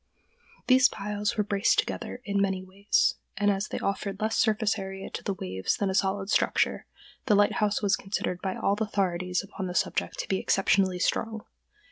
These 0.65 0.89
piles 0.89 1.37
were 1.37 1.43
braced 1.43 1.77
together 1.77 2.21
in 2.25 2.41
many 2.41 2.63
ways, 2.63 3.17
and, 3.37 3.51
as 3.51 3.67
they 3.67 3.77
offered 3.77 4.19
less 4.19 4.35
surface 4.35 4.71
to 4.71 5.21
the 5.23 5.35
waves 5.35 5.77
than 5.77 5.91
a 5.91 5.93
solid 5.93 6.31
structure, 6.31 6.87
the 7.27 7.35
lighthouse 7.35 7.83
was 7.83 7.95
considered 7.95 8.41
by 8.41 8.55
all 8.55 8.73
authorities 8.81 9.43
upon 9.43 9.67
the 9.67 9.75
subject 9.75 10.17
to 10.17 10.27
be 10.27 10.39
exceptionally 10.39 10.97
strong. 10.97 11.43